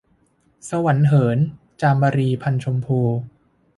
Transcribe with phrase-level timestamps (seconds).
[0.69, 1.37] สวรรค์เหิน-
[1.81, 2.99] จามรี พรรณชมพู